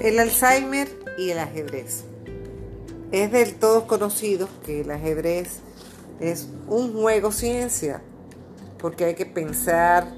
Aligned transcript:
El 0.00 0.20
Alzheimer 0.20 0.88
y 1.16 1.30
el 1.30 1.40
ajedrez. 1.40 2.04
Es 3.10 3.32
del 3.32 3.56
todo 3.56 3.88
conocido 3.88 4.48
que 4.64 4.82
el 4.82 4.92
ajedrez 4.92 5.58
es 6.20 6.48
un 6.68 6.92
juego 6.92 7.32
ciencia, 7.32 8.00
porque 8.78 9.06
hay 9.06 9.14
que 9.16 9.26
pensar 9.26 10.14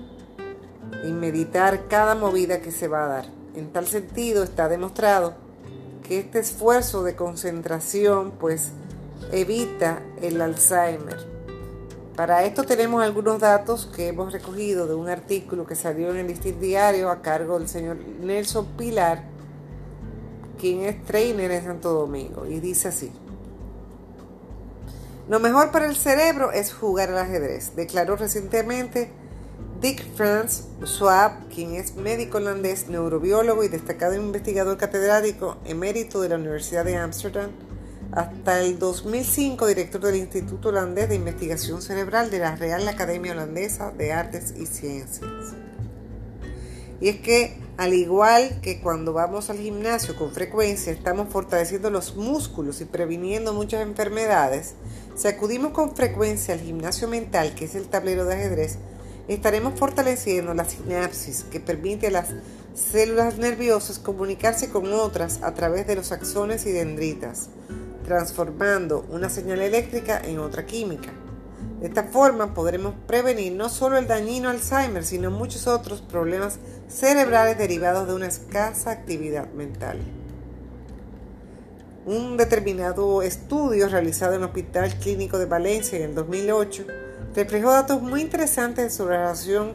y 1.02 1.12
meditar 1.12 1.88
cada 1.88 2.14
movida 2.14 2.60
que 2.60 2.72
se 2.72 2.88
va 2.88 3.04
a 3.04 3.08
dar. 3.08 3.24
En 3.54 3.72
tal 3.72 3.86
sentido 3.86 4.42
está 4.42 4.68
demostrado 4.68 5.34
que 6.06 6.18
este 6.18 6.40
esfuerzo 6.40 7.02
de 7.02 7.16
concentración 7.16 8.32
pues 8.32 8.72
evita 9.32 10.02
el 10.20 10.42
Alzheimer. 10.42 11.16
Para 12.16 12.44
esto 12.44 12.64
tenemos 12.64 13.02
algunos 13.02 13.40
datos 13.40 13.86
que 13.96 14.08
hemos 14.08 14.30
recogido 14.30 14.86
de 14.86 14.94
un 14.94 15.08
artículo 15.08 15.66
que 15.66 15.74
salió 15.74 16.10
en 16.10 16.18
el 16.18 16.26
Listín 16.26 16.60
Diario 16.60 17.08
a 17.08 17.22
cargo 17.22 17.58
del 17.58 17.66
señor 17.66 17.96
Nelson 17.96 18.66
Pilar, 18.76 19.29
quien 20.60 20.82
es 20.82 21.04
trainer 21.04 21.50
en 21.50 21.64
Santo 21.64 21.92
Domingo, 21.92 22.46
y 22.46 22.60
dice 22.60 22.88
así. 22.88 23.10
Lo 25.28 25.40
mejor 25.40 25.70
para 25.70 25.86
el 25.86 25.96
cerebro 25.96 26.52
es 26.52 26.72
jugar 26.72 27.10
al 27.10 27.18
ajedrez, 27.18 27.76
declaró 27.76 28.16
recientemente 28.16 29.10
Dick 29.80 30.04
Franz 30.14 30.64
Schwab, 30.84 31.48
quien 31.48 31.74
es 31.74 31.94
médico 31.96 32.38
holandés, 32.38 32.88
neurobiólogo 32.88 33.64
y 33.64 33.68
destacado 33.68 34.14
investigador 34.14 34.76
catedrático 34.76 35.56
emérito 35.64 36.20
de 36.20 36.28
la 36.28 36.34
Universidad 36.34 36.84
de 36.84 36.96
Ámsterdam 36.96 37.50
hasta 38.12 38.60
el 38.60 38.78
2005 38.78 39.66
director 39.66 40.00
del 40.00 40.16
Instituto 40.16 40.70
Holandés 40.70 41.08
de 41.08 41.14
Investigación 41.14 41.80
Cerebral 41.80 42.30
de 42.30 42.40
la 42.40 42.56
Real 42.56 42.86
Academia 42.88 43.32
Holandesa 43.32 43.92
de 43.92 44.12
Artes 44.12 44.52
y 44.58 44.66
Ciencias. 44.66 45.54
Y 47.00 47.08
es 47.08 47.20
que, 47.20 47.56
al 47.76 47.94
igual 47.94 48.60
que 48.60 48.80
cuando 48.80 49.12
vamos 49.12 49.48
al 49.50 49.58
gimnasio 49.58 50.16
con 50.16 50.32
frecuencia, 50.32 50.92
estamos 50.92 51.28
fortaleciendo 51.30 51.90
los 51.90 52.16
músculos 52.16 52.80
y 52.80 52.84
previniendo 52.84 53.54
muchas 53.54 53.82
enfermedades, 53.82 54.74
si 55.14 55.28
acudimos 55.28 55.72
con 55.72 55.96
frecuencia 55.96 56.54
al 56.54 56.60
gimnasio 56.60 57.08
mental, 57.08 57.54
que 57.54 57.64
es 57.64 57.74
el 57.74 57.88
tablero 57.88 58.24
de 58.24 58.34
ajedrez, 58.34 58.78
estaremos 59.28 59.78
fortaleciendo 59.78 60.52
la 60.54 60.64
sinapsis 60.64 61.44
que 61.50 61.60
permite 61.60 62.08
a 62.08 62.10
las 62.10 62.28
células 62.74 63.38
nerviosas 63.38 63.98
comunicarse 63.98 64.68
con 64.68 64.92
otras 64.92 65.42
a 65.42 65.54
través 65.54 65.86
de 65.86 65.96
los 65.96 66.12
axones 66.12 66.66
y 66.66 66.72
dendritas 66.72 67.48
transformando 68.10 69.06
una 69.10 69.28
señal 69.28 69.60
eléctrica 69.60 70.20
en 70.24 70.40
otra 70.40 70.66
química. 70.66 71.12
De 71.80 71.86
esta 71.86 72.04
forma 72.04 72.52
podremos 72.52 72.94
prevenir 73.06 73.52
no 73.52 73.68
solo 73.68 73.96
el 73.96 74.06
dañino 74.06 74.50
Alzheimer, 74.50 75.04
sino 75.04 75.30
muchos 75.30 75.66
otros 75.66 76.02
problemas 76.02 76.58
cerebrales 76.88 77.56
derivados 77.56 78.06
de 78.06 78.14
una 78.14 78.26
escasa 78.26 78.90
actividad 78.90 79.50
mental. 79.52 79.98
Un 82.06 82.36
determinado 82.36 83.22
estudio 83.22 83.88
realizado 83.88 84.34
en 84.34 84.40
el 84.40 84.48
Hospital 84.48 84.94
Clínico 84.96 85.38
de 85.38 85.46
Valencia 85.46 85.98
en 85.98 86.10
el 86.10 86.14
2008 86.14 86.84
reflejó 87.34 87.70
datos 87.70 88.02
muy 88.02 88.22
interesantes 88.22 88.94
sobre 88.94 89.14
la 89.14 89.22
relación 89.22 89.74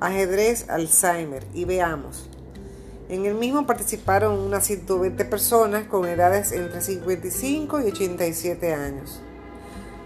ajedrez-Alzheimer 0.00 1.44
y 1.52 1.64
veamos. 1.64 2.28
En 3.08 3.26
el 3.26 3.34
mismo 3.34 3.66
participaron 3.66 4.38
unas 4.38 4.64
120 4.66 5.24
personas 5.26 5.86
con 5.86 6.06
edades 6.06 6.52
entre 6.52 6.80
55 6.80 7.80
y 7.80 7.84
87 7.84 8.72
años. 8.72 9.20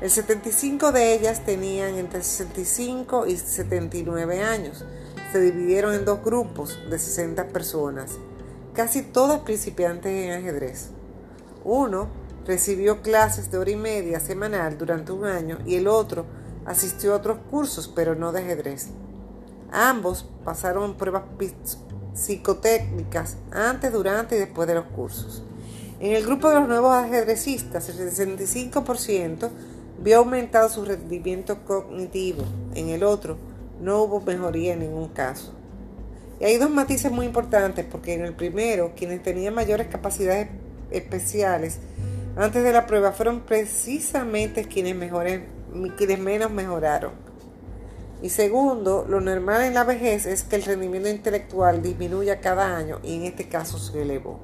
El 0.00 0.10
75 0.10 0.92
de 0.92 1.12
ellas 1.12 1.44
tenían 1.44 1.96
entre 1.96 2.22
65 2.22 3.26
y 3.26 3.36
79 3.36 4.42
años. 4.42 4.84
Se 5.32 5.40
dividieron 5.40 5.92
en 5.92 6.04
dos 6.04 6.22
grupos 6.22 6.78
de 6.88 7.00
60 7.00 7.48
personas, 7.48 8.12
casi 8.74 9.02
todas 9.02 9.40
principiantes 9.40 10.12
en 10.12 10.32
ajedrez. 10.32 10.90
Uno 11.64 12.08
recibió 12.46 13.02
clases 13.02 13.50
de 13.50 13.58
hora 13.58 13.72
y 13.72 13.76
media 13.76 14.20
semanal 14.20 14.78
durante 14.78 15.10
un 15.10 15.24
año 15.24 15.58
y 15.66 15.74
el 15.74 15.88
otro 15.88 16.26
asistió 16.64 17.12
a 17.12 17.16
otros 17.16 17.38
cursos, 17.50 17.88
pero 17.92 18.14
no 18.14 18.30
de 18.30 18.40
ajedrez. 18.40 18.90
Ambos 19.72 20.30
pasaron 20.44 20.96
pruebas 20.96 21.24
psicotécnicas 22.14 23.36
antes, 23.50 23.92
durante 23.92 24.36
y 24.36 24.38
después 24.38 24.68
de 24.68 24.76
los 24.76 24.86
cursos. 24.86 25.42
En 25.98 26.12
el 26.12 26.24
grupo 26.24 26.48
de 26.48 26.60
los 26.60 26.68
nuevos 26.68 26.92
ajedrecistas, 26.94 27.88
el 27.88 27.98
65% 27.98 29.50
vio 29.98 30.18
aumentado 30.18 30.68
su 30.68 30.84
rendimiento 30.84 31.64
cognitivo. 31.64 32.44
En 32.74 32.88
el 32.88 33.02
otro, 33.02 33.36
no 33.80 34.02
hubo 34.02 34.20
mejoría 34.20 34.74
en 34.74 34.80
ningún 34.80 35.08
caso. 35.08 35.54
Y 36.40 36.44
hay 36.44 36.56
dos 36.56 36.70
matices 36.70 37.10
muy 37.10 37.26
importantes, 37.26 37.84
porque 37.84 38.14
en 38.14 38.24
el 38.24 38.34
primero, 38.34 38.92
quienes 38.96 39.22
tenían 39.22 39.54
mayores 39.54 39.88
capacidades 39.88 40.48
especiales 40.90 41.80
antes 42.38 42.62
de 42.62 42.72
la 42.72 42.86
prueba 42.86 43.10
fueron 43.10 43.40
precisamente 43.40 44.64
quienes, 44.64 45.10
quienes 45.96 46.18
menos 46.20 46.52
mejoraron. 46.52 47.10
Y 48.22 48.30
segundo, 48.30 49.04
lo 49.08 49.20
normal 49.20 49.62
en 49.62 49.74
la 49.74 49.82
vejez 49.82 50.24
es 50.24 50.44
que 50.44 50.54
el 50.54 50.62
rendimiento 50.62 51.08
intelectual 51.08 51.82
disminuya 51.82 52.40
cada 52.40 52.76
año 52.76 53.00
y 53.02 53.16
en 53.16 53.24
este 53.24 53.48
caso 53.48 53.78
se 53.78 54.02
elevó. 54.02 54.38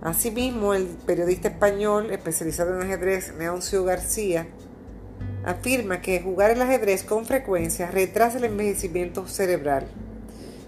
Asimismo, 0.00 0.74
el 0.74 0.86
periodista 0.86 1.48
español 1.48 2.10
especializado 2.12 2.74
en 2.74 2.82
ajedrez, 2.82 3.34
Leoncio 3.36 3.84
García, 3.84 4.46
afirma 5.44 6.00
que 6.00 6.20
jugar 6.20 6.50
el 6.52 6.62
ajedrez 6.62 7.02
con 7.02 7.26
frecuencia 7.26 7.90
retrasa 7.90 8.38
el 8.38 8.44
envejecimiento 8.44 9.26
cerebral. 9.26 9.88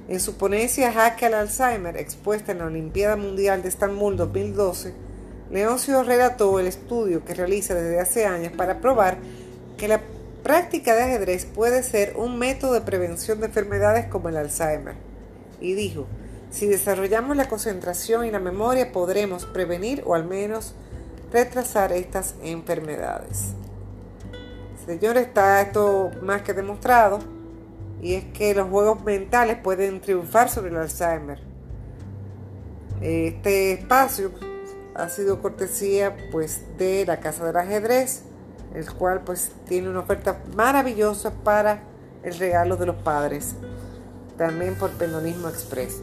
En 0.09 0.19
su 0.19 0.37
ponencia 0.37 0.93
Jaque 0.93 1.27
al 1.27 1.35
Alzheimer, 1.35 1.97
expuesta 1.97 2.51
en 2.51 2.59
la 2.59 2.67
Olimpiada 2.67 3.15
Mundial 3.15 3.63
de 3.63 3.69
Estambul 3.69 4.17
2012, 4.17 4.93
Leoncio 5.53 6.03
relató 6.03 6.59
el 6.59 6.67
estudio 6.67 7.25
que 7.25 7.35
realiza 7.35 7.75
desde 7.75 8.01
hace 8.01 8.27
años 8.27 8.53
para 8.53 8.81
probar 8.81 9.19
que 9.77 9.87
la 9.87 10.01
práctica 10.43 10.97
de 10.97 11.03
ajedrez 11.03 11.45
puede 11.45 11.85
ser 11.85 12.15
un 12.17 12.39
método 12.39 12.73
de 12.73 12.81
prevención 12.81 13.39
de 13.39 13.47
enfermedades 13.47 14.07
como 14.07 14.29
el 14.29 14.37
Alzheimer. 14.37 14.95
Y 15.61 15.75
dijo, 15.75 16.07
si 16.51 16.67
desarrollamos 16.67 17.37
la 17.37 17.49
concentración 17.49 18.27
y 18.27 18.31
la 18.31 18.41
memoria 18.41 18.93
podremos 18.93 19.47
prevenir 19.47 20.03
o 20.07 20.15
al 20.15 20.25
menos 20.25 20.75
retrasar 21.33 21.93
estas 21.93 22.35
enfermedades. 22.43 23.53
Señores, 24.85 25.29
está 25.29 25.61
esto 25.61 26.11
más 26.23 26.43
que 26.43 26.53
demostrado 26.53 27.21
y 28.03 28.15
es 28.15 28.25
que 28.33 28.55
los 28.55 28.69
juegos 28.69 29.05
mentales 29.05 29.59
pueden 29.63 30.01
triunfar 30.01 30.49
sobre 30.49 30.71
el 30.71 30.77
Alzheimer. 30.77 31.39
Este 33.01 33.73
espacio 33.73 34.33
ha 34.95 35.09
sido 35.09 35.41
cortesía 35.41 36.17
pues 36.33 36.63
de 36.77 37.07
la 37.07 37.21
Casa 37.21 37.45
del 37.47 37.57
Ajedrez 37.57 38.25
el 38.75 38.93
cual 38.93 39.23
pues 39.25 39.53
tiene 39.69 39.89
una 39.89 40.01
oferta 40.01 40.41
maravillosa 40.55 41.33
para 41.33 41.83
el 42.23 42.39
regalo 42.39 42.77
de 42.77 42.87
los 42.87 42.97
padres, 42.97 43.55
también 44.37 44.75
por 44.75 44.91
Pendonismo 44.91 45.49
Express, 45.49 46.03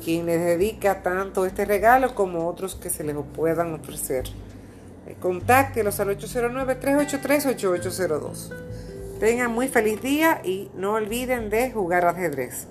quien 0.00 0.26
les 0.26 0.44
dedica 0.44 1.02
tanto 1.02 1.46
este 1.46 1.64
regalo 1.64 2.14
como 2.14 2.46
otros 2.48 2.74
que 2.74 2.90
se 2.90 3.04
les 3.04 3.16
puedan 3.34 3.72
ofrecer. 3.74 4.24
Eh, 5.06 5.14
contáctelos 5.20 6.00
al 6.00 6.18
809-383-8802. 6.18 8.50
Tengan 9.20 9.52
muy 9.52 9.68
feliz 9.68 10.02
día 10.02 10.40
y 10.44 10.68
no 10.74 10.94
olviden 10.94 11.48
de 11.50 11.70
jugar 11.70 12.04
ajedrez. 12.06 12.66